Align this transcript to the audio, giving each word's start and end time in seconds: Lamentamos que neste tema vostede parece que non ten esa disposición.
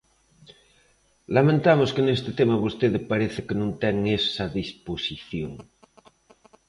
Lamentamos 1.35 1.89
que 1.95 2.05
neste 2.07 2.31
tema 2.39 2.61
vostede 2.65 2.99
parece 3.11 3.39
que 3.47 3.55
non 3.61 3.69
ten 3.81 3.95
esa 4.19 4.45
disposición. 4.59 5.53